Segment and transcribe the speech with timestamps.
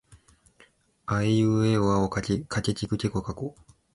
[1.05, 2.39] あえいうえおあおかけ
[2.73, 3.53] きくけこかこ